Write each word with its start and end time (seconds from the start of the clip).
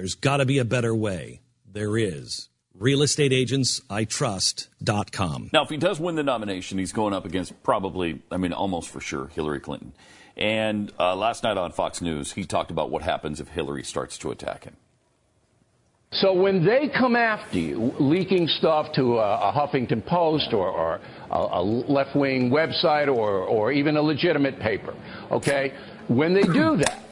There's 0.00 0.14
got 0.14 0.38
to 0.38 0.46
be 0.46 0.56
a 0.56 0.64
better 0.64 0.94
way. 0.94 1.42
There 1.70 1.98
is. 1.98 2.48
RealestateAgentsITrust.com. 2.78 5.50
Now, 5.52 5.62
if 5.62 5.68
he 5.68 5.76
does 5.76 6.00
win 6.00 6.14
the 6.14 6.22
nomination, 6.22 6.78
he's 6.78 6.92
going 6.92 7.12
up 7.12 7.26
against 7.26 7.62
probably, 7.62 8.22
I 8.30 8.38
mean, 8.38 8.54
almost 8.54 8.88
for 8.88 9.02
sure, 9.02 9.26
Hillary 9.26 9.60
Clinton. 9.60 9.92
And 10.38 10.90
uh, 10.98 11.14
last 11.16 11.42
night 11.42 11.58
on 11.58 11.72
Fox 11.72 12.00
News, 12.00 12.32
he 12.32 12.46
talked 12.46 12.70
about 12.70 12.90
what 12.90 13.02
happens 13.02 13.40
if 13.40 13.48
Hillary 13.48 13.84
starts 13.84 14.16
to 14.16 14.30
attack 14.30 14.64
him. 14.64 14.74
So 16.12 16.32
when 16.32 16.64
they 16.64 16.88
come 16.88 17.14
after 17.14 17.58
you, 17.58 17.94
leaking 18.00 18.48
stuff 18.48 18.94
to 18.94 19.18
a, 19.18 19.50
a 19.50 19.52
Huffington 19.52 20.06
Post 20.06 20.54
or, 20.54 20.70
or 20.70 20.98
a, 21.30 21.60
a 21.60 21.62
left-wing 21.62 22.48
website 22.48 23.08
or, 23.08 23.42
or 23.42 23.70
even 23.70 23.98
a 23.98 24.02
legitimate 24.02 24.58
paper, 24.60 24.94
okay, 25.30 25.74
when 26.08 26.32
they 26.32 26.44
do 26.44 26.78
that, 26.78 27.04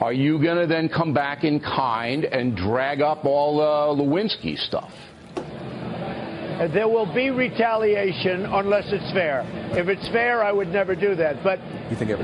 are 0.00 0.12
you 0.12 0.42
going 0.42 0.58
to 0.58 0.66
then 0.66 0.88
come 0.88 1.12
back 1.14 1.44
in 1.44 1.60
kind 1.60 2.24
and 2.24 2.56
drag 2.56 3.00
up 3.00 3.24
all 3.24 3.58
the 3.96 4.02
Lewinsky 4.02 4.58
stuff? 4.58 4.92
Uh, 5.36 6.68
there 6.68 6.86
will 6.88 7.12
be 7.12 7.30
retaliation 7.30 8.44
unless 8.46 8.84
it's 8.92 9.10
fair. 9.12 9.44
If 9.76 9.88
it's 9.88 10.06
fair, 10.08 10.42
I 10.44 10.52
would 10.52 10.68
never 10.68 10.94
do 10.94 11.14
that. 11.16 11.42
But 11.42 11.58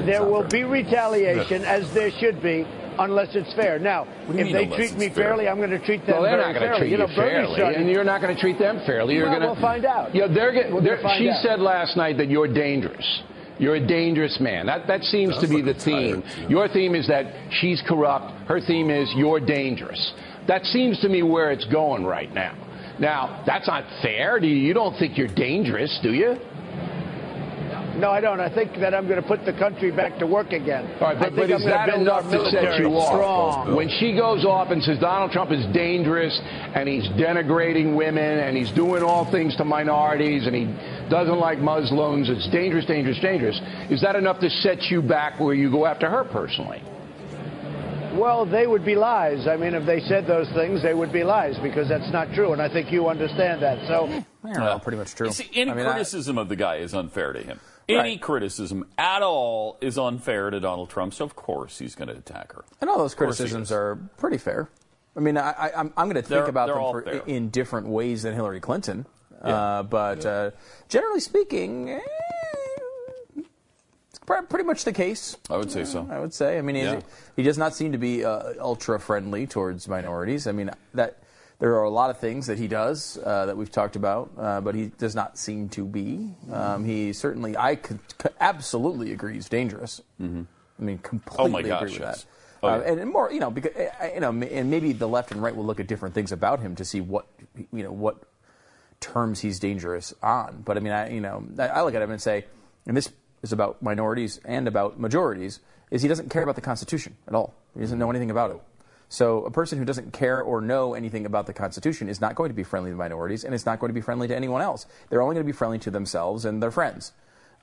there 0.06 0.22
will 0.24 0.46
be 0.46 0.62
retaliation, 0.62 1.64
as 1.64 1.92
there 1.94 2.12
should 2.12 2.40
be, 2.40 2.64
unless 3.00 3.34
it's 3.34 3.52
fair. 3.54 3.80
Now, 3.80 4.06
if 4.28 4.34
mean, 4.36 4.52
they 4.52 4.66
treat 4.68 4.92
me 4.96 5.06
fair? 5.08 5.24
fairly, 5.30 5.48
I'm 5.48 5.56
going 5.56 5.70
to 5.70 5.84
treat 5.84 6.06
them 6.06 6.14
Well, 6.14 6.22
they're 6.22 6.36
very 6.38 6.52
not 6.52 6.60
going 6.60 6.70
to 6.70 6.76
fairly. 6.76 6.80
treat 6.80 6.90
you, 6.92 6.98
know, 6.98 7.06
Bernie's 7.06 7.16
fairly, 7.16 7.56
trying- 7.56 7.74
and 7.74 7.90
you're 7.90 8.04
not 8.04 8.20
going 8.20 8.34
to 8.34 8.40
treat 8.40 8.58
them 8.58 8.80
fairly. 8.86 9.14
You're 9.16 9.28
Well, 9.28 9.38
going 9.40 9.48
to. 9.48 9.52
we'll 9.54 9.60
find 9.60 9.84
out. 9.84 10.14
Yeah, 10.14 10.28
they're, 10.28 10.52
get- 10.52 10.72
We're 10.72 10.80
they're, 10.80 11.02
find 11.02 11.18
she 11.18 11.28
out. 11.28 11.42
said 11.42 11.58
last 11.58 11.96
night 11.96 12.16
that 12.18 12.28
you're 12.30 12.46
dangerous. 12.46 13.22
You're 13.60 13.76
a 13.76 13.86
dangerous 13.86 14.40
man. 14.40 14.66
That 14.66 14.86
that 14.86 15.02
seems 15.04 15.38
to 15.38 15.46
be 15.46 15.60
the 15.60 15.74
theme. 15.74 16.24
Your 16.48 16.66
theme 16.66 16.94
is 16.94 17.06
that 17.08 17.26
she's 17.60 17.82
corrupt. 17.86 18.32
Her 18.48 18.60
theme 18.60 18.88
is 18.90 19.12
you're 19.14 19.38
dangerous. 19.38 20.14
That 20.48 20.64
seems 20.64 20.98
to 21.00 21.08
me 21.08 21.22
where 21.22 21.52
it's 21.52 21.66
going 21.66 22.04
right 22.04 22.32
now. 22.32 22.56
Now, 22.98 23.42
that's 23.46 23.66
not 23.66 23.84
fair. 24.02 24.40
Do 24.40 24.46
you, 24.46 24.56
you 24.56 24.74
don't 24.74 24.98
think 24.98 25.16
you're 25.16 25.28
dangerous, 25.28 25.98
do 26.02 26.12
you? 26.12 26.36
No, 28.00 28.10
I 28.10 28.20
don't. 28.20 28.40
I 28.40 28.52
think 28.52 28.78
that 28.80 28.94
I'm 28.94 29.06
going 29.08 29.20
to 29.20 29.26
put 29.26 29.44
the 29.44 29.52
country 29.52 29.90
back 29.90 30.18
to 30.20 30.26
work 30.26 30.52
again. 30.52 30.86
All 31.00 31.08
right, 31.08 31.18
but, 31.18 31.36
but 31.36 31.50
is 31.50 31.64
that 31.64 31.88
enough 31.90 32.30
to 32.30 32.50
set 32.50 32.78
you 32.78 32.86
off? 32.86 33.08
strong. 33.12 33.76
When 33.76 33.88
she 33.88 34.16
goes 34.16 34.44
off 34.44 34.70
and 34.70 34.82
says 34.82 34.98
Donald 34.98 35.32
Trump 35.32 35.50
is 35.50 35.66
dangerous 35.74 36.38
and 36.74 36.88
he's 36.88 37.06
denigrating 37.08 37.94
women 37.96 38.38
and 38.38 38.56
he's 38.56 38.70
doing 38.70 39.02
all 39.02 39.30
things 39.30 39.54
to 39.56 39.64
minorities 39.64 40.46
and 40.46 40.54
he 40.54 40.64
doesn't 41.10 41.38
like 41.38 41.58
Muslims, 41.58 42.30
it's 42.30 42.48
dangerous, 42.50 42.86
dangerous, 42.86 43.18
dangerous. 43.20 43.60
Is 43.90 44.00
that 44.02 44.16
enough 44.16 44.40
to 44.40 44.48
set 44.48 44.82
you 44.84 45.02
back 45.02 45.38
where 45.40 45.54
you 45.54 45.70
go 45.70 45.84
after 45.86 46.08
her 46.08 46.24
personally? 46.24 46.82
Well, 48.14 48.44
they 48.44 48.66
would 48.66 48.84
be 48.84 48.96
lies. 48.96 49.46
I 49.46 49.56
mean, 49.56 49.74
if 49.74 49.86
they 49.86 50.00
said 50.00 50.26
those 50.26 50.48
things, 50.54 50.82
they 50.82 50.94
would 50.94 51.12
be 51.12 51.22
lies 51.22 51.56
because 51.62 51.88
that's 51.88 52.10
not 52.12 52.32
true, 52.34 52.52
and 52.52 52.60
I 52.60 52.68
think 52.68 52.90
you 52.90 53.08
understand 53.08 53.62
that. 53.62 53.86
So, 53.86 54.06
I 54.44 54.52
don't 54.54 54.82
pretty 54.82 54.98
much 54.98 55.14
true. 55.14 55.28
You 55.28 55.32
see, 55.32 55.48
any 55.54 55.70
I 55.70 55.74
mean, 55.74 55.86
I- 55.86 55.90
criticism 55.92 56.36
of 56.36 56.48
the 56.48 56.56
guy 56.56 56.76
is 56.76 56.92
unfair 56.94 57.32
to 57.32 57.40
him. 57.40 57.60
Any 57.88 57.98
Right. 57.98 58.20
criticism 58.20 58.86
at 58.98 59.22
all 59.22 59.76
is 59.80 59.98
unfair 59.98 60.50
to 60.50 60.60
Donald 60.60 60.90
Trump, 60.90 61.12
so 61.14 61.24
of 61.24 61.34
course 61.34 61.78
he's 61.78 61.94
going 61.96 62.08
to 62.08 62.14
attack 62.16 62.52
her. 62.52 62.64
And 62.80 62.88
all 62.90 62.98
those 62.98 63.14
criticisms 63.16 63.72
are 63.72 63.98
pretty 64.16 64.38
fair. 64.38 64.68
I 65.16 65.20
mean, 65.20 65.36
I, 65.36 65.50
I, 65.50 65.72
I'm, 65.76 65.92
I'm 65.96 66.06
going 66.06 66.14
to 66.14 66.22
think 66.22 66.28
They're- 66.28 66.44
about 66.44 66.66
they're 66.66 66.76
them 67.10 67.22
for, 67.24 67.28
in 67.28 67.48
different 67.50 67.88
ways 67.88 68.22
than 68.22 68.34
Hillary 68.34 68.60
Clinton. 68.60 69.06
Uh, 69.40 69.82
but 69.84 70.24
uh, 70.26 70.50
generally 70.88 71.20
speaking, 71.20 71.90
eh, 71.90 72.00
it's 74.10 74.18
pretty 74.18 74.64
much 74.64 74.84
the 74.84 74.92
case. 74.92 75.36
I 75.48 75.56
would 75.56 75.70
say 75.70 75.84
so. 75.84 76.06
I 76.10 76.18
would 76.18 76.34
say. 76.34 76.58
I 76.58 76.62
mean, 76.62 76.76
Yeah. 76.76 77.00
he 77.36 77.42
does 77.42 77.58
not 77.58 77.74
seem 77.74 77.92
to 77.92 77.98
be 77.98 78.24
uh, 78.24 78.52
ultra 78.60 78.98
friendly 79.00 79.46
towards 79.46 79.88
minorities. 79.88 80.46
I 80.46 80.52
mean, 80.52 80.70
that 80.94 81.18
there 81.58 81.74
are 81.74 81.84
a 81.84 81.90
lot 81.90 82.10
of 82.10 82.18
things 82.18 82.46
that 82.46 82.58
he 82.58 82.68
does 82.68 83.18
uh, 83.24 83.46
that 83.46 83.56
we've 83.56 83.70
talked 83.70 83.96
about, 83.96 84.30
uh, 84.38 84.60
but 84.60 84.74
he 84.74 84.86
does 84.98 85.14
not 85.14 85.38
seem 85.38 85.68
to 85.70 85.84
be. 85.84 86.34
Um, 86.52 86.84
he 86.84 87.12
certainly, 87.12 87.56
I 87.56 87.76
could, 87.76 87.98
could 88.18 88.32
absolutely 88.40 89.12
agree, 89.12 89.34
he's 89.34 89.48
dangerous. 89.48 90.00
Mm-hmm. 90.20 90.42
I 90.78 90.82
mean, 90.82 90.98
completely 90.98 91.44
Oh 91.44 91.48
my 91.48 91.62
gosh, 91.62 91.82
agree 91.82 91.92
with 91.92 92.00
yes. 92.00 92.22
that. 92.24 92.26
Oh, 92.62 92.68
Uh, 92.68 92.78
yeah. 92.84 92.92
and 93.02 93.10
more, 93.10 93.30
you 93.32 93.40
know, 93.40 93.50
because 93.50 93.72
uh, 93.76 94.08
you 94.14 94.20
know, 94.20 94.30
and 94.30 94.70
maybe 94.70 94.92
the 94.92 95.08
left 95.08 95.32
and 95.32 95.42
right 95.42 95.54
will 95.54 95.64
look 95.64 95.80
at 95.80 95.86
different 95.86 96.14
things 96.14 96.30
about 96.32 96.60
him 96.60 96.74
to 96.76 96.84
see 96.84 97.00
what, 97.00 97.26
you 97.72 97.82
know, 97.82 97.92
what 97.92 98.16
terms 99.00 99.40
he's 99.40 99.58
dangerous 99.58 100.14
on. 100.22 100.62
But 100.64 100.76
I 100.76 100.80
mean, 100.80 100.92
I, 100.92 101.10
you 101.10 101.20
know, 101.20 101.44
I, 101.58 101.68
I 101.68 101.82
look 101.82 101.94
at 101.94 102.02
him 102.02 102.10
and 102.10 102.20
say, 102.20 102.44
and 102.86 102.96
this 102.96 103.10
is 103.42 103.52
about 103.52 103.82
minorities 103.82 104.40
and 104.44 104.68
about 104.68 105.00
majorities, 105.00 105.60
is 105.90 106.02
he 106.02 106.08
doesn't 106.08 106.30
care 106.30 106.42
about 106.42 106.54
the 106.54 106.60
Constitution 106.60 107.16
at 107.26 107.34
all. 107.34 107.54
He 107.74 107.80
doesn't 107.80 107.98
know 107.98 108.10
anything 108.10 108.30
about 108.30 108.50
it. 108.52 108.60
So 109.08 109.44
a 109.44 109.50
person 109.50 109.76
who 109.78 109.84
doesn't 109.84 110.12
care 110.12 110.40
or 110.40 110.60
know 110.60 110.94
anything 110.94 111.26
about 111.26 111.46
the 111.46 111.52
Constitution 111.52 112.08
is 112.08 112.20
not 112.20 112.36
going 112.36 112.48
to 112.50 112.54
be 112.54 112.62
friendly 112.62 112.92
to 112.92 112.96
minorities, 112.96 113.42
and 113.42 113.52
it's 113.52 113.66
not 113.66 113.80
going 113.80 113.90
to 113.90 113.94
be 113.94 114.00
friendly 114.00 114.28
to 114.28 114.36
anyone 114.36 114.62
else. 114.62 114.86
They're 115.08 115.20
only 115.20 115.34
going 115.34 115.44
to 115.44 115.52
be 115.52 115.56
friendly 115.56 115.80
to 115.80 115.90
themselves 115.90 116.44
and 116.44 116.62
their 116.62 116.70
friends, 116.70 117.12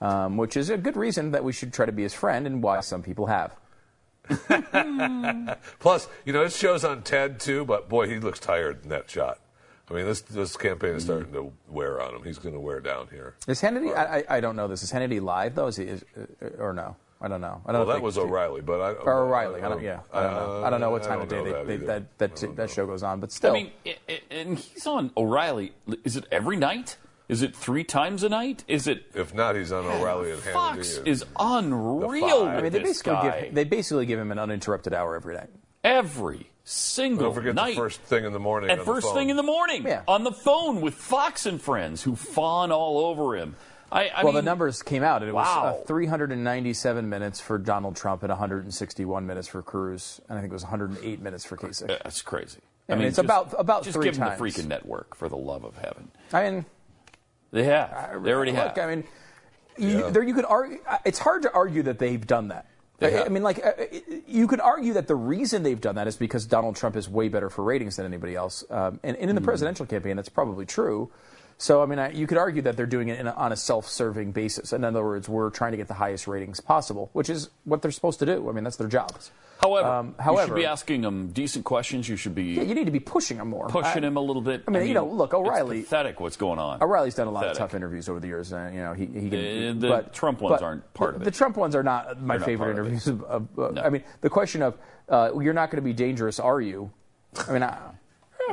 um, 0.01 0.35
which 0.35 0.57
is 0.57 0.69
a 0.69 0.77
good 0.77 0.97
reason 0.97 1.31
that 1.31 1.45
we 1.45 1.53
should 1.53 1.71
try 1.71 1.85
to 1.85 1.93
be 1.93 2.03
his 2.03 2.13
friend, 2.13 2.45
and 2.45 2.61
why 2.61 2.81
some 2.81 3.01
people 3.01 3.27
have. 3.27 3.55
Plus, 5.79 6.09
you 6.25 6.33
know, 6.33 6.43
this 6.43 6.57
show's 6.57 6.83
on 6.83 7.03
TED 7.03 7.39
too, 7.39 7.63
but 7.63 7.87
boy, 7.87 8.09
he 8.09 8.19
looks 8.19 8.39
tired 8.39 8.83
in 8.83 8.89
that 8.89 9.09
shot. 9.09 9.39
I 9.89 9.93
mean, 9.93 10.05
this 10.05 10.21
this 10.21 10.57
campaign 10.57 10.95
is 10.95 11.03
starting 11.03 11.31
to 11.33 11.53
wear 11.69 12.01
on 12.01 12.15
him. 12.15 12.23
He's 12.23 12.37
going 12.39 12.53
to 12.53 12.59
wear 12.59 12.79
down 12.81 13.07
here. 13.11 13.35
Is 13.47 13.61
Hannity? 13.61 13.95
I, 13.95 14.17
I, 14.19 14.37
I 14.37 14.39
don't 14.41 14.55
know 14.55 14.67
this. 14.67 14.83
Is 14.83 14.91
Hannity 14.91 15.21
live 15.21 15.55
though? 15.55 15.67
Is 15.67 15.77
he 15.77 15.85
is, 15.85 16.03
uh, 16.41 16.47
or 16.59 16.73
no? 16.73 16.95
I 17.19 17.27
don't 17.27 17.41
know. 17.41 17.61
I 17.65 17.71
don't 17.71 17.79
Well, 17.79 17.87
know. 17.87 17.93
that 17.93 18.01
was 18.03 18.15
they- 18.15 18.21
O'Reilly, 18.21 18.61
but 18.61 18.79
I 18.79 18.91
Or 18.93 19.23
O'Reilly. 19.25 19.61
I 19.61 19.69
don't. 19.69 19.81
Yeah. 19.81 20.01
I 20.13 20.21
don't 20.21 20.33
know. 20.33 20.63
I 20.65 20.69
don't 20.69 20.81
know 20.81 20.91
what 20.91 21.03
time 21.03 21.21
of 21.21 21.29
day 21.29 21.37
know 21.37 21.43
they, 21.45 21.51
that 21.51 21.67
they, 21.67 21.73
either. 21.75 21.85
that 22.17 22.17
that 22.39 22.55
that 22.57 22.69
show 22.69 22.85
goes 22.85 23.01
on, 23.01 23.19
but 23.21 23.31
still. 23.31 23.51
I 23.51 23.53
mean, 23.53 23.71
i- 23.85 23.95
i- 24.09 24.21
and 24.29 24.59
he's 24.59 24.85
on 24.85 25.11
O'Reilly. 25.17 25.73
Is 26.03 26.15
it 26.17 26.25
every 26.31 26.57
night? 26.57 26.97
Is 27.29 27.41
it 27.41 27.55
three 27.55 27.83
times 27.83 28.23
a 28.23 28.29
night? 28.29 28.63
Is 28.67 28.87
it? 28.87 29.05
If 29.13 29.33
not, 29.33 29.55
he's 29.55 29.71
on 29.71 29.85
O'Reilly 29.85 30.31
and 30.31 30.41
Fox 30.41 30.77
Hannity. 30.79 30.97
and- 30.99 31.07
is 31.07 31.25
unreal. 31.39 32.45
The. 32.45 32.51
I 32.51 32.61
mean, 32.61 32.71
they 32.71 32.79
this 32.79 32.89
basically 32.89 33.13
guy. 33.13 33.41
give 33.45 33.55
they 33.55 33.63
basically 33.63 34.05
give 34.05 34.19
him 34.19 34.31
an 34.31 34.39
uninterrupted 34.39 34.93
hour 34.93 35.15
every 35.15 35.35
night. 35.35 35.49
every 35.83 36.49
single 36.69 37.27
Don't 37.27 37.33
forget 37.35 37.55
night. 37.55 37.75
the 37.75 37.81
first 37.81 38.01
thing 38.01 38.25
in 38.25 38.33
the 38.33 38.39
morning. 38.39 38.69
and 38.69 38.79
on 38.81 38.85
the 38.85 38.91
first 38.91 39.07
phone. 39.07 39.15
thing 39.15 39.29
in 39.29 39.37
the 39.37 39.43
morning 39.43 39.83
Yeah. 39.85 40.01
on 40.07 40.23
the 40.23 40.31
phone 40.33 40.81
with 40.81 40.95
Fox 40.95 41.45
and 41.45 41.61
friends 41.61 42.03
who 42.03 42.15
fawn 42.15 42.71
all 42.71 42.99
over 43.05 43.35
him. 43.37 43.55
I, 43.89 44.09
I 44.09 44.23
well, 44.25 44.33
mean, 44.33 44.35
the 44.43 44.49
numbers 44.49 44.83
came 44.83 45.01
out, 45.01 45.21
and 45.21 45.29
it 45.29 45.33
was 45.33 45.47
uh, 45.47 45.81
397 45.85 47.07
minutes 47.07 47.39
for 47.39 47.57
Donald 47.57 47.95
Trump 47.95 48.21
and 48.21 48.29
161 48.29 49.25
minutes 49.25 49.47
for 49.47 49.61
Cruz, 49.61 50.19
and 50.27 50.37
I 50.37 50.41
think 50.41 50.51
it 50.51 50.55
was 50.55 50.63
108 50.63 51.21
minutes 51.21 51.45
for 51.45 51.55
Kasich. 51.55 51.87
That's 51.87 52.21
crazy. 52.21 52.59
I 52.89 52.95
mean, 52.95 53.07
it's 53.07 53.17
about- 53.17 53.53
about 53.57 53.83
just 53.83 53.95
three 53.95 54.05
give 54.05 54.17
them 54.17 54.27
the 54.37 54.43
freaking 54.43 54.67
network 54.67 55.15
for 55.15 55.29
the 55.29 55.37
love 55.37 55.63
of 55.63 55.77
heaven. 55.77 56.11
I 56.33 56.49
mean, 56.49 56.65
They 57.51 57.63
have. 57.63 58.21
They 58.23 58.33
already 58.33 58.51
look, 58.51 58.75
have. 58.75 58.77
I 58.77 58.93
mean, 58.93 59.03
you, 59.77 60.11
there 60.11 60.23
you 60.23 60.33
could 60.33 60.43
argue. 60.45 60.79
uh, 60.85 60.97
It's 61.05 61.19
hard 61.19 61.43
to 61.43 61.51
argue 61.53 61.83
that 61.83 61.97
they've 61.97 62.25
done 62.27 62.49
that. 62.49 62.65
I, 63.01 63.29
mean, 63.29 63.43
like, 63.43 63.63
uh, 63.63 63.73
you 64.27 64.47
could 64.47 64.59
argue 64.59 64.93
that 64.93 65.07
the 65.07 65.15
reason 65.15 65.63
they've 65.63 65.79
done 65.79 65.95
that 65.95 66.07
is 66.07 66.17
because 66.17 66.45
Donald 66.45 66.75
Trump 66.75 66.95
is 66.95 67.07
way 67.07 67.29
better 67.29 67.49
for 67.49 67.63
ratings 67.63 67.97
than 67.97 68.05
anybody 68.05 68.35
else. 68.35 68.63
Um, 68.69 68.99
and, 69.03 69.15
and 69.17 69.29
in 69.29 69.35
the 69.35 69.41
presidential 69.41 69.85
campaign, 69.85 70.15
that's 70.15 70.29
probably 70.29 70.65
true. 70.65 71.11
So, 71.59 71.81
I 71.81 71.87
mean, 71.87 71.97
I, 71.97 72.11
you 72.11 72.27
could 72.27 72.37
argue 72.37 72.61
that 72.63 72.77
they're 72.77 72.85
doing 72.85 73.07
it 73.09 73.25
a, 73.25 73.33
on 73.35 73.51
a 73.51 73.55
self-serving 73.55 74.31
basis. 74.31 74.73
In 74.73 74.83
other 74.83 75.03
words, 75.03 75.27
we're 75.27 75.49
trying 75.49 75.71
to 75.71 75.77
get 75.77 75.87
the 75.87 75.95
highest 75.95 76.27
ratings 76.27 76.59
possible, 76.59 77.09
which 77.13 77.29
is 77.31 77.49
what 77.65 77.81
they're 77.81 77.89
supposed 77.91 78.19
to 78.19 78.25
do. 78.27 78.47
I 78.47 78.51
mean, 78.51 78.63
that's 78.63 78.75
their 78.75 78.87
job. 78.87 79.11
However, 79.59 79.87
Um, 79.89 80.15
you 80.23 80.45
should 80.45 80.53
be 80.53 80.67
asking 80.67 81.01
them 81.01 81.29
decent 81.29 81.65
questions. 81.65 82.07
You 82.07 82.15
should 82.15 82.35
be 82.35 82.43
Yeah, 82.43 82.61
you 82.61 82.75
need 82.75 82.85
to 82.85 82.91
be 82.91 82.99
pushing 82.99 83.37
them 83.37 83.47
more. 83.49 83.69
pushing 83.69 84.03
I- 84.03 84.07
him 84.07 84.17
a 84.17 84.21
little 84.21 84.43
bit. 84.43 84.65
I 84.67 84.71
mean, 84.71 84.85
you 84.87 84.93
know, 84.93 85.07
look, 85.07 85.33
O'Reilly- 85.33 85.79
It's 85.79 85.89
pathetic 85.89 86.19
what's 86.19 86.37
going 86.37 86.59
on. 86.59 86.83
O'Reilly's 86.83 87.15
done 87.15 87.25
a 87.25 87.31
lot 87.31 87.47
of 87.47 87.57
tough 87.57 87.73
interviews 87.73 88.07
over 88.07 88.19
the 88.19 88.27
years. 88.27 88.53
Uh, 88.53 88.69
you 88.71 88.79
know, 88.81 88.93
he, 88.93 89.07
he 89.07 89.27
can. 89.27 89.39
Uh, 89.77 89.81
the 89.81 89.87
but, 89.87 90.13
Trump 90.13 90.41
ones 90.41 90.61
aren't 90.61 90.93
part 90.93 91.13
the, 91.13 91.15
of 91.15 91.21
it. 91.23 91.25
The 91.25 91.31
Trump 91.31 91.57
ones 91.57 91.73
are 91.73 91.81
not 91.81 92.21
my 92.21 92.37
They're 92.37 92.45
favorite 92.45 92.67
it. 92.67 92.71
interviews. 92.73 93.07
Of, 93.07 93.23
of, 93.23 93.47
uh, 93.57 93.71
No. 93.71 93.81
I 93.81 93.89
mean, 93.89 94.03
the 94.21 94.29
question 94.29 94.61
of 94.61 94.77
uh, 95.09 95.31
you're 95.41 95.53
not 95.53 95.71
going 95.71 95.81
to 95.81 95.85
be 95.85 95.93
dangerous, 95.93 96.39
are 96.39 96.61
you? 96.61 96.91
I 97.47 97.51
mean, 97.51 97.63
I, 97.63 97.79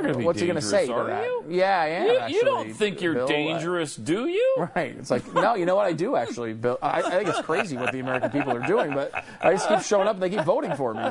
be 0.02 0.24
what's 0.24 0.40
he 0.40 0.46
going 0.46 0.56
to 0.56 0.62
say 0.62 0.86
dangerous, 0.86 0.88
to 0.88 1.02
are 1.02 1.06
that? 1.06 1.24
you? 1.24 1.44
Yeah, 1.48 1.82
am. 1.82 2.06
You, 2.06 2.18
actually, 2.18 2.34
you 2.36 2.44
don't 2.44 2.72
think 2.74 3.00
you're 3.00 3.14
Bill. 3.14 3.26
Dangerous, 3.26 3.96
do 3.96 4.26
you? 4.26 4.54
Right. 4.74 4.96
It's 4.98 5.10
like, 5.10 5.32
no, 5.34 5.54
you 5.54 5.66
know 5.66 5.76
what? 5.76 5.86
I 5.86 5.92
do 5.92 6.16
actually, 6.16 6.54
Bill. 6.54 6.78
I, 6.82 7.02
I 7.02 7.10
think 7.10 7.28
it's 7.28 7.40
crazy 7.42 7.76
what 7.76 7.92
the 7.92 8.00
American 8.00 8.30
people 8.30 8.52
are 8.52 8.66
doing, 8.66 8.92
but 8.94 9.12
I 9.40 9.52
just 9.52 9.68
keep 9.68 9.80
showing 9.82 10.08
up 10.08 10.14
and 10.14 10.22
they 10.22 10.30
keep 10.30 10.44
voting 10.44 10.74
for 10.76 10.94
me. 10.94 11.02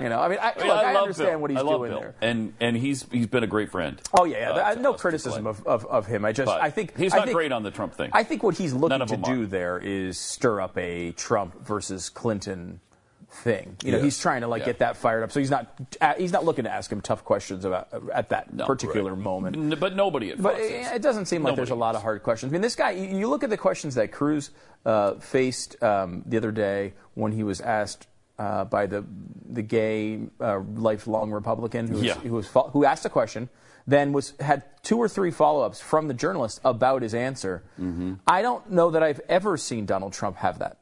You 0.00 0.08
know, 0.10 0.20
I 0.20 0.28
mean, 0.28 0.38
I, 0.40 0.52
look, 0.56 0.66
I 0.66 0.92
I, 0.92 0.96
understand 0.96 1.30
Bill. 1.30 1.38
what 1.40 1.50
he's 1.50 1.58
I 1.58 1.62
love 1.62 1.80
doing 1.80 1.90
Bill. 1.90 2.00
there. 2.00 2.14
and 2.20 2.52
and 2.60 2.76
he's 2.76 3.06
he's 3.10 3.26
been 3.26 3.42
a 3.44 3.46
great 3.46 3.70
friend. 3.70 4.00
Oh 4.12 4.24
yeah, 4.24 4.54
yeah. 4.54 4.68
uh, 4.70 4.74
no 4.74 4.92
criticism 4.94 5.46
of, 5.46 5.66
of, 5.66 5.86
of 5.86 6.06
him. 6.06 6.24
I 6.24 6.32
just 6.32 6.46
But 6.46 6.60
I 6.60 6.70
think 6.70 6.96
he's 6.96 7.14
not 7.14 7.24
think- 7.24 7.34
great 7.36 7.52
on 7.52 7.62
the 7.62 7.70
Trump 7.70 7.94
thing. 7.94 8.10
I 8.12 8.22
think 8.22 8.42
what 8.42 8.56
he's 8.56 8.74
looking 8.74 9.06
to 9.06 9.16
do 9.16 9.42
are. 9.44 9.46
there 9.46 9.78
is 9.78 10.18
stir 10.18 10.60
up 10.60 10.76
a 10.76 11.12
Trump 11.12 11.64
versus 11.64 12.08
Clinton 12.10 12.80
thing. 13.28 13.76
You 13.84 13.92
know, 13.92 13.98
Yeah. 13.98 14.04
he's 14.04 14.18
trying 14.18 14.40
to 14.42 14.46
like 14.48 14.60
Yeah. 14.60 14.66
get 14.66 14.78
that 14.78 14.96
fired 14.96 15.22
up. 15.24 15.32
So 15.32 15.40
he's 15.40 15.50
not 15.50 15.66
uh, 16.00 16.14
he's 16.14 16.32
not 16.32 16.44
looking 16.44 16.64
to 16.64 16.70
ask 16.72 16.90
him 16.90 17.00
tough 17.00 17.24
questions 17.24 17.64
about 17.64 17.88
at 18.14 18.28
that 18.30 18.52
No. 18.54 18.66
particular 18.66 19.12
Right. 19.14 19.22
moment. 19.22 19.56
N- 19.56 19.76
but 19.78 19.94
nobody 19.96 20.30
at 20.30 20.40
But 20.40 20.54
Fox 20.54 20.64
is. 20.64 20.70
it, 20.88 20.94
it 20.96 21.02
doesn't 21.02 21.26
seem 21.26 21.42
like 21.42 21.56
there's 21.56 21.70
a 21.70 21.74
lot 21.74 21.94
of 21.96 22.02
hard 22.02 22.22
questions. 22.22 22.50
I 22.50 22.54
mean, 22.54 22.62
this 22.62 22.76
guy, 22.76 22.92
you, 22.92 23.18
you 23.18 23.28
look 23.28 23.42
at 23.44 23.50
the 23.50 23.56
questions 23.56 23.94
that 23.96 24.12
Cruz 24.12 24.50
uh, 24.84 25.14
faced 25.14 25.82
um, 25.82 26.22
the 26.26 26.36
other 26.36 26.52
day 26.52 26.94
when 27.14 27.32
he 27.32 27.42
was 27.42 27.60
asked 27.60 28.06
uh, 28.38 28.64
by 28.64 28.86
the 28.86 29.04
the 29.48 29.62
gay 29.62 30.20
uh, 30.40 30.60
lifelong 30.74 31.30
Republican 31.32 31.88
who 31.88 31.94
was, 31.94 32.02
Yeah. 32.04 32.14
who, 32.14 32.32
was 32.34 32.46
fo- 32.46 32.68
who 32.70 32.84
asked 32.84 33.04
a 33.04 33.08
question, 33.10 33.48
then 33.86 34.12
was 34.12 34.34
had 34.40 34.62
two 34.82 34.98
or 34.98 35.08
three 35.08 35.30
follow 35.30 35.62
ups 35.62 35.80
from 35.80 36.08
the 36.08 36.14
journalist 36.14 36.60
about 36.64 37.02
his 37.02 37.14
answer. 37.14 37.62
Mm-hmm. 37.80 38.14
I 38.26 38.42
don't 38.42 38.70
know 38.70 38.90
that 38.90 39.02
I've 39.02 39.20
ever 39.28 39.56
seen 39.56 39.86
Donald 39.86 40.12
Trump 40.12 40.36
have 40.38 40.58
that. 40.60 40.76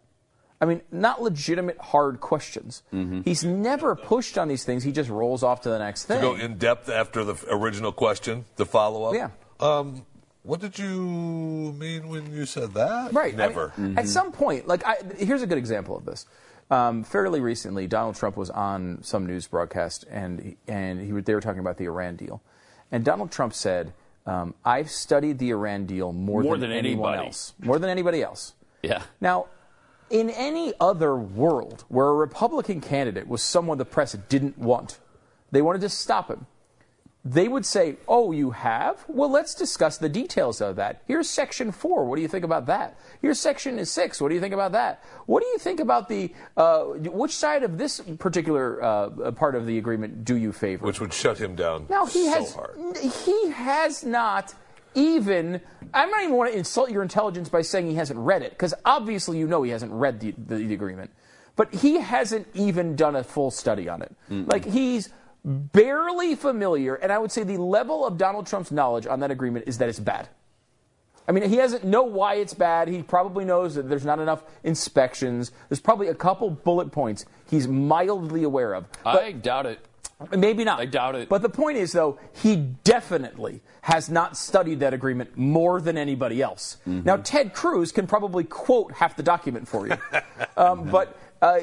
I 0.64 0.66
mean, 0.66 0.80
not 0.90 1.20
legitimate 1.20 1.76
hard 1.76 2.20
questions. 2.20 2.82
Mm-hmm. 2.90 3.20
He's 3.20 3.44
never 3.44 3.94
pushed 3.94 4.38
on 4.38 4.48
these 4.48 4.64
things. 4.64 4.82
He 4.82 4.92
just 4.92 5.10
rolls 5.10 5.42
off 5.42 5.60
to 5.62 5.68
the 5.68 5.78
next 5.78 6.04
thing. 6.04 6.22
To 6.22 6.26
go 6.26 6.34
in 6.36 6.56
depth 6.56 6.88
after 6.88 7.22
the 7.22 7.36
original 7.50 7.92
question, 7.92 8.46
the 8.56 8.64
follow 8.64 9.04
up. 9.04 9.14
Yeah. 9.14 9.28
Um, 9.60 10.06
what 10.42 10.60
did 10.60 10.78
you 10.78 10.88
mean 11.78 12.08
when 12.08 12.32
you 12.32 12.46
said 12.46 12.72
that? 12.72 13.12
Right. 13.12 13.34
I 13.34 13.36
mean, 13.36 13.36
Never. 13.36 13.72
At 13.98 14.08
some 14.08 14.32
point, 14.32 14.66
like, 14.66 14.82
I, 14.86 14.96
here's 15.18 15.42
a 15.42 15.46
good 15.46 15.58
example 15.58 15.98
of 15.98 16.06
this. 16.06 16.24
Um, 16.70 17.04
fairly 17.04 17.40
recently, 17.40 17.86
Donald 17.86 18.16
Trump 18.16 18.38
was 18.38 18.48
on 18.48 19.00
some 19.02 19.26
news 19.26 19.46
broadcast, 19.46 20.06
and 20.10 20.56
and 20.66 20.98
he, 20.98 21.20
they 21.20 21.34
were 21.34 21.42
talking 21.42 21.60
about 21.60 21.76
the 21.76 21.84
Iran 21.84 22.16
deal, 22.16 22.40
and 22.90 23.04
Donald 23.04 23.30
Trump 23.30 23.52
said, 23.52 23.92
um, 24.24 24.54
"I've 24.64 24.90
studied 24.90 25.38
the 25.38 25.50
Iran 25.50 25.84
deal 25.84 26.14
more, 26.14 26.42
More 26.42 26.56
than, 26.56 26.70
than 26.70 26.78
anyone 26.78 27.12
anybody." 27.12 27.26
else, 27.26 27.52
more 27.58 27.78
than 27.78 27.90
anybody 27.90 28.22
else." 28.22 28.54
Yeah. 28.82 29.02
Now, 29.20 29.48
in 30.10 30.30
any 30.30 30.72
other 30.80 31.16
world 31.16 31.84
where 31.88 32.08
a 32.08 32.14
Republican 32.14 32.80
candidate 32.80 33.26
was 33.28 33.42
someone 33.42 33.78
the 33.78 33.84
press 33.84 34.12
didn't 34.28 34.58
want, 34.58 34.98
they 35.50 35.62
wanted 35.62 35.80
to 35.82 35.88
stop 35.88 36.28
him. 36.30 36.46
They 37.26 37.48
would 37.48 37.64
say, 37.64 37.96
Oh, 38.06 38.32
you 38.32 38.50
have? 38.50 39.02
Well, 39.08 39.30
let's 39.30 39.54
discuss 39.54 39.96
the 39.96 40.10
details 40.10 40.60
of 40.60 40.76
that. 40.76 41.02
Here's 41.06 41.30
section 41.30 41.72
four. 41.72 42.04
What 42.04 42.16
do 42.16 42.22
you 42.22 42.28
think 42.28 42.44
about 42.44 42.66
that? 42.66 42.98
Here's 43.22 43.40
section 43.40 43.82
six. 43.86 44.20
What 44.20 44.28
do 44.28 44.34
you 44.34 44.42
think 44.42 44.52
about 44.52 44.72
that? 44.72 45.02
What 45.24 45.40
do 45.42 45.46
you 45.46 45.56
think 45.56 45.80
about 45.80 46.10
the, 46.10 46.34
uh, 46.58 46.82
which 46.82 47.34
side 47.34 47.62
of 47.62 47.78
this 47.78 48.00
particular 48.18 48.82
uh, 48.82 49.30
part 49.32 49.54
of 49.54 49.64
the 49.64 49.78
agreement 49.78 50.26
do 50.26 50.36
you 50.36 50.52
favor? 50.52 50.84
Which 50.84 51.00
would 51.00 51.14
shut 51.14 51.38
him 51.38 51.54
down 51.54 51.86
Now 51.88 52.04
he 52.04 52.26
so 52.26 52.30
has 52.30 52.54
hard. 52.54 52.76
he 53.24 53.48
has 53.52 54.04
not 54.04 54.54
even. 54.94 55.60
I'm 55.92 56.10
not 56.10 56.22
even 56.22 56.34
want 56.34 56.52
to 56.52 56.58
insult 56.58 56.90
your 56.90 57.02
intelligence 57.02 57.48
by 57.48 57.62
saying 57.62 57.86
he 57.86 57.94
hasn't 57.94 58.18
read 58.18 58.42
it 58.42 58.50
because 58.50 58.74
obviously 58.84 59.38
you 59.38 59.46
know 59.46 59.62
he 59.62 59.70
hasn't 59.70 59.92
read 59.92 60.20
the, 60.20 60.34
the, 60.36 60.56
the 60.56 60.74
agreement, 60.74 61.10
but 61.56 61.72
he 61.74 62.00
hasn't 62.00 62.46
even 62.54 62.96
done 62.96 63.14
a 63.16 63.22
full 63.24 63.50
study 63.50 63.88
on 63.88 64.02
it. 64.02 64.14
Like 64.28 64.64
he's 64.64 65.10
barely 65.44 66.34
familiar, 66.34 66.94
and 66.94 67.12
I 67.12 67.18
would 67.18 67.30
say 67.30 67.42
the 67.44 67.58
level 67.58 68.06
of 68.06 68.16
Donald 68.18 68.46
Trump's 68.46 68.72
knowledge 68.72 69.06
on 69.06 69.20
that 69.20 69.30
agreement 69.30 69.66
is 69.68 69.78
that 69.78 69.88
it's 69.88 70.00
bad. 70.00 70.28
I 71.26 71.32
mean, 71.32 71.48
he 71.48 71.56
doesn't 71.56 71.84
know 71.84 72.02
why 72.02 72.34
it's 72.34 72.52
bad. 72.52 72.88
He 72.88 73.02
probably 73.02 73.44
knows 73.46 73.76
that 73.76 73.88
there's 73.88 74.04
not 74.04 74.18
enough 74.18 74.42
inspections. 74.62 75.52
There's 75.68 75.80
probably 75.80 76.08
a 76.08 76.14
couple 76.14 76.50
bullet 76.50 76.92
points 76.92 77.24
he's 77.48 77.66
mildly 77.66 78.42
aware 78.42 78.74
of. 78.74 78.84
But 79.04 79.22
I 79.22 79.32
doubt 79.32 79.66
it. 79.66 79.78
Maybe 80.32 80.64
not. 80.64 80.80
I 80.80 80.86
doubt 80.86 81.14
it. 81.14 81.28
But 81.28 81.42
the 81.42 81.48
point 81.48 81.78
is, 81.78 81.92
though, 81.92 82.18
he 82.42 82.56
definitely 82.56 83.62
has 83.82 84.08
not 84.08 84.36
studied 84.36 84.80
that 84.80 84.94
agreement 84.94 85.36
more 85.36 85.80
than 85.80 85.98
anybody 85.98 86.42
else. 86.42 86.78
Mm-hmm. 86.88 87.04
Now, 87.04 87.16
Ted 87.16 87.52
Cruz 87.54 87.92
can 87.92 88.06
probably 88.06 88.44
quote 88.44 88.92
half 88.92 89.16
the 89.16 89.22
document 89.22 89.68
for 89.68 89.86
you, 89.86 89.96
um, 90.56 90.90
but 90.90 91.18
uh, 91.42 91.60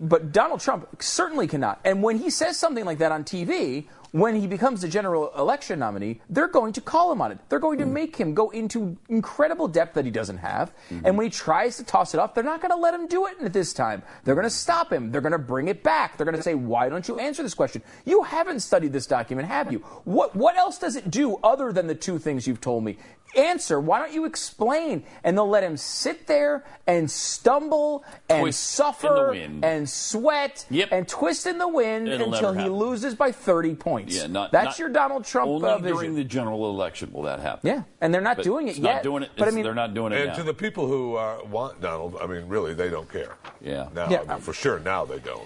but 0.00 0.32
Donald 0.32 0.60
Trump 0.60 1.02
certainly 1.02 1.46
cannot. 1.46 1.80
And 1.84 2.02
when 2.02 2.18
he 2.18 2.30
says 2.30 2.56
something 2.56 2.84
like 2.84 2.98
that 2.98 3.12
on 3.12 3.24
TV. 3.24 3.86
When 4.12 4.36
he 4.36 4.46
becomes 4.46 4.82
the 4.82 4.88
general 4.88 5.32
election 5.38 5.78
nominee, 5.78 6.20
they're 6.28 6.46
going 6.48 6.74
to 6.74 6.82
call 6.82 7.10
him 7.10 7.22
on 7.22 7.32
it. 7.32 7.38
They're 7.48 7.58
going 7.58 7.78
to 7.78 7.86
make 7.86 8.14
him 8.16 8.34
go 8.34 8.50
into 8.50 8.96
incredible 9.08 9.68
depth 9.68 9.94
that 9.94 10.04
he 10.04 10.10
doesn't 10.10 10.36
have. 10.36 10.70
Mm-hmm. 10.90 11.06
And 11.06 11.16
when 11.16 11.24
he 11.26 11.30
tries 11.30 11.78
to 11.78 11.84
toss 11.84 12.12
it 12.12 12.20
off, 12.20 12.34
they're 12.34 12.44
not 12.44 12.60
going 12.60 12.72
to 12.72 12.76
let 12.76 12.92
him 12.92 13.06
do 13.06 13.26
it 13.26 13.36
at 13.42 13.54
this 13.54 13.72
time. 13.72 14.02
They're 14.24 14.34
going 14.34 14.44
to 14.44 14.50
stop 14.50 14.92
him. 14.92 15.10
They're 15.12 15.22
going 15.22 15.32
to 15.32 15.38
bring 15.38 15.68
it 15.68 15.82
back. 15.82 16.18
They're 16.18 16.26
going 16.26 16.36
to 16.36 16.42
say, 16.42 16.54
"Why 16.54 16.90
don't 16.90 17.08
you 17.08 17.18
answer 17.18 17.42
this 17.42 17.54
question? 17.54 17.82
You 18.04 18.22
haven't 18.22 18.60
studied 18.60 18.92
this 18.92 19.06
document, 19.06 19.48
have 19.48 19.72
you? 19.72 19.78
What 20.04 20.36
what 20.36 20.56
else 20.58 20.78
does 20.78 20.94
it 20.94 21.10
do 21.10 21.38
other 21.42 21.72
than 21.72 21.86
the 21.86 21.94
two 21.94 22.18
things 22.18 22.46
you've 22.46 22.60
told 22.60 22.84
me? 22.84 22.98
Answer. 23.34 23.80
Why 23.80 23.98
don't 23.98 24.12
you 24.12 24.26
explain?" 24.26 25.04
And 25.24 25.38
they'll 25.38 25.48
let 25.48 25.64
him 25.64 25.78
sit 25.78 26.26
there 26.26 26.64
and 26.86 27.10
stumble 27.10 28.04
and 28.28 28.42
Twist 28.42 28.62
suffer 28.62 29.32
and 29.32 29.88
sweat 29.88 30.66
Yep. 30.68 30.88
and 30.92 31.08
twist 31.08 31.46
in 31.46 31.56
the 31.56 31.68
wind 31.68 32.08
It'll 32.08 32.34
until 32.34 32.52
he 32.52 32.68
loses 32.68 33.14
by 33.14 33.32
30 33.32 33.74
points. 33.76 34.01
Yeah, 34.08 34.26
not 34.26 34.52
That's 34.52 34.66
not- 34.66 34.78
your 34.78 34.88
Donald 34.90 35.24
Trump 35.24 35.48
Only 35.48 35.68
uh, 35.68 35.78
vision. 35.78 35.96
during 35.96 36.14
the 36.14 36.24
general 36.24 36.68
election 36.70 37.10
will 37.12 37.22
that 37.22 37.40
happen. 37.40 37.68
yeah, 37.68 37.82
and 38.00 38.12
they're 38.12 38.20
not 38.20 38.36
But 38.36 38.44
doing 38.44 38.66
it 38.68 38.72
it's 38.72 38.78
yet. 38.80 38.94
Not 38.96 39.02
doing 39.02 39.22
it. 39.22 39.30
But 39.38 39.48
I 39.48 39.50
mean, 39.52 39.64
they're 39.64 39.74
not 39.74 39.94
doing 39.94 40.12
it 40.12 40.18
And 40.18 40.28
now. 40.30 40.34
to 40.36 40.42
the 40.42 40.54
people 40.54 40.86
who 40.86 41.16
uh, 41.16 41.38
want 41.50 41.80
Donald, 41.80 42.16
I 42.20 42.26
mean, 42.26 42.48
really, 42.48 42.74
they 42.74 42.90
don't 42.90 43.10
care. 43.10 43.36
Yeah. 43.60 43.88
Now, 43.94 44.08
Yeah. 44.10 44.22
I 44.28 44.34
mean, 44.34 44.40
for 44.40 44.52
sure, 44.52 44.78
now 44.80 45.04
they 45.04 45.18
don't. 45.20 45.40